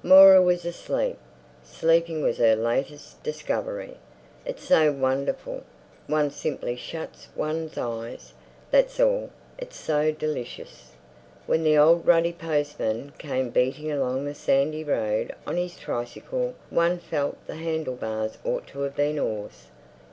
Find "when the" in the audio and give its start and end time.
11.46-11.76